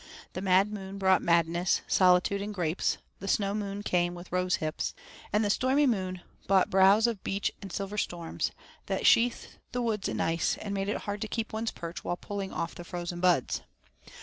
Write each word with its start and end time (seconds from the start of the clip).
The 0.33 0.41
Mad 0.41 0.73
Moon 0.73 0.97
brought 0.97 1.21
madness, 1.21 1.81
solitude, 1.85 2.41
and 2.41 2.51
grapes; 2.55 2.97
the 3.19 3.27
Snow 3.27 3.53
Moon 3.53 3.83
came 3.83 4.15
with 4.15 4.31
rosehips; 4.31 4.95
and 5.31 5.45
the 5.45 5.49
Stormy 5.51 5.85
Moon 5.85 6.21
brought 6.47 6.71
browse 6.71 7.05
of 7.05 7.23
birch 7.23 7.51
and 7.61 7.71
silver 7.71 7.99
storms 7.99 8.49
that 8.87 9.05
sheathed 9.05 9.59
the 9.73 9.81
woods 9.83 10.09
in 10.09 10.19
ice, 10.19 10.57
and 10.59 10.73
made 10.73 10.89
it 10.89 11.01
hard 11.01 11.21
to 11.21 11.27
keep 11.27 11.53
one's 11.53 11.69
perch 11.69 12.03
while 12.03 12.17
pulling 12.17 12.51
off 12.51 12.73
the 12.73 12.83
frozen 12.83 13.19
buds. 13.19 13.61